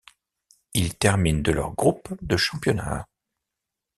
Ils 0.73 0.97
terminent 0.97 1.43
de 1.43 1.51
leur 1.51 1.75
groupe 1.75 2.15
de 2.23 2.35
championnat. 2.35 3.07